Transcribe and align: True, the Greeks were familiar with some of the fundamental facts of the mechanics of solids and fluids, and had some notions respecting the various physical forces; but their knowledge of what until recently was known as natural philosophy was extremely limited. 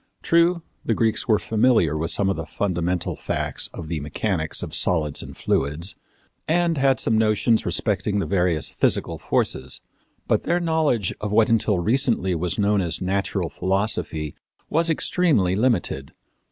True, 0.23 0.63
the 0.83 0.95
Greeks 0.95 1.27
were 1.27 1.37
familiar 1.37 1.95
with 1.95 2.09
some 2.09 2.27
of 2.27 2.35
the 2.35 2.47
fundamental 2.47 3.15
facts 3.15 3.69
of 3.71 3.87
the 3.87 3.99
mechanics 3.99 4.63
of 4.63 4.73
solids 4.73 5.21
and 5.21 5.37
fluids, 5.37 5.93
and 6.47 6.75
had 6.79 6.99
some 6.99 7.19
notions 7.19 7.67
respecting 7.67 8.17
the 8.17 8.25
various 8.25 8.71
physical 8.71 9.19
forces; 9.19 9.79
but 10.27 10.41
their 10.41 10.59
knowledge 10.59 11.13
of 11.21 11.31
what 11.31 11.49
until 11.49 11.77
recently 11.77 12.33
was 12.33 12.57
known 12.57 12.81
as 12.81 12.99
natural 12.99 13.51
philosophy 13.51 14.33
was 14.71 14.89
extremely 14.89 15.55
limited. 15.55 16.13